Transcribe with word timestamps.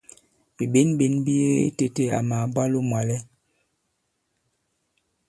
Bìɓěnɓěn 0.55 1.13
bi 1.25 1.33
yege 1.41 1.57
itēte 1.69 2.03
àmà 2.19 2.35
màbwalo 2.41 2.77
mwàlɛ. 2.89 3.15